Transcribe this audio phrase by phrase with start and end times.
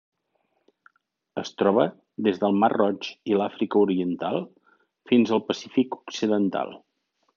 [1.41, 1.83] Es troba
[2.27, 4.41] des del mar Roig i l'Àfrica Oriental
[5.13, 6.75] fins al Pacífic occidental.